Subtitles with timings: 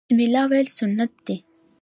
[0.09, 1.35] بسم الله ویل سنت دي